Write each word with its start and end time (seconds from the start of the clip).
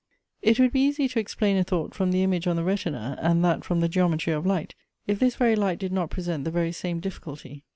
It 0.41 0.59
would 0.59 0.71
be 0.73 0.81
easy 0.81 1.07
to 1.09 1.19
explain 1.19 1.57
a 1.57 1.63
thought 1.63 1.93
from 1.93 2.11
the 2.11 2.23
image 2.23 2.47
on 2.47 2.55
the 2.55 2.63
retina, 2.63 3.19
and 3.21 3.45
that 3.45 3.63
from 3.63 3.81
the 3.81 3.87
geometry 3.87 4.33
of 4.33 4.47
light, 4.47 4.73
if 5.05 5.19
this 5.19 5.35
very 5.35 5.55
light 5.55 5.77
did 5.77 5.91
not 5.91 6.09
present 6.09 6.43
the 6.43 6.49
very 6.49 6.71
same 6.71 6.99
difficulty. 6.99 7.63